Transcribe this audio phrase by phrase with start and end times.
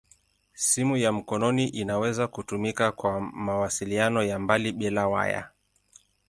[0.53, 5.49] Simu ya mkononi inaweza kutumika kwa mawasiliano ya mbali bila waya.